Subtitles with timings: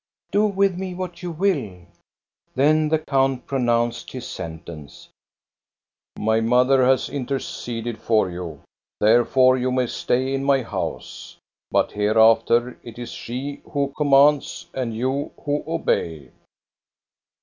[0.31, 1.75] "Do with me what you will!"
[2.55, 5.09] Then the count pronounced his sentence:—
[6.17, 8.61] My mother has interceded for you.
[8.99, 11.37] Therefore you may stay in my house.
[11.69, 16.31] But hereafter it is she who commands, and you who obey."